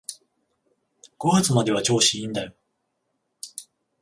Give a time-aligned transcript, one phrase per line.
[1.19, 2.55] 五月までは調子いいんだよ